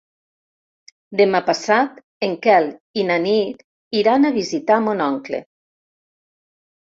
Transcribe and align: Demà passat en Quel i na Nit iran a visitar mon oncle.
Demà 1.19 1.41
passat 1.49 1.99
en 2.27 2.31
Quel 2.45 2.69
i 3.01 3.05
na 3.09 3.17
Nit 3.25 3.61
iran 4.01 4.25
a 4.25 4.33
visitar 4.39 4.79
mon 4.87 5.03
oncle. 5.11 5.43